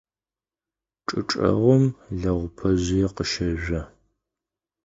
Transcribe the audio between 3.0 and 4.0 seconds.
къыщэжъо.